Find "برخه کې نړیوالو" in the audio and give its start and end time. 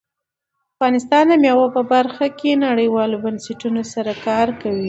1.93-3.21